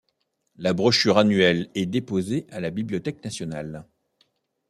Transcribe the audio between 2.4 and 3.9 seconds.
à la bibliothèque nationale.